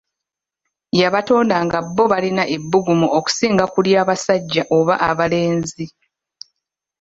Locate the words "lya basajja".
3.85-4.63